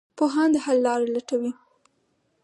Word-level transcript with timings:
پوهان 0.17 0.49
د 0.53 0.55
حل 0.65 0.77
لاره 0.85 1.03
ولټوي. 1.07 1.51